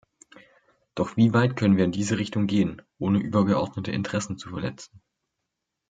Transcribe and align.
Doch 0.95 1.15
wie 1.15 1.31
weit 1.31 1.55
können 1.55 1.77
wir 1.77 1.85
in 1.85 1.91
diese 1.91 2.17
Richtung 2.17 2.47
gehen, 2.47 2.81
ohne 2.97 3.19
übergeordnete 3.19 3.91
Interessen 3.91 4.35
zu 4.35 4.49
verletzen? 4.49 5.03